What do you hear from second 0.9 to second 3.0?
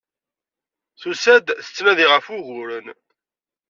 Tusa-d, tettnadi ɣef wuguren.